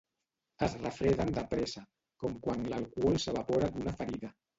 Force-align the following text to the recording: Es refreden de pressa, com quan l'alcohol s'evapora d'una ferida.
Es 0.67 0.77
refreden 0.85 1.33
de 1.35 1.43
pressa, 1.51 1.83
com 2.23 2.39
quan 2.47 2.65
l'alcohol 2.71 3.21
s'evapora 3.25 3.71
d'una 3.77 3.95
ferida. 4.01 4.33